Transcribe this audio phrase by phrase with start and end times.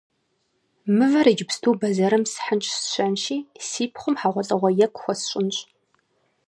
[0.97, 5.57] Мывэр иджыпсту бэзэрым схьынщ сщэнщи, си пхъум хьэгъуэлӀыгъуэ екӀу хуэсщӀынщ.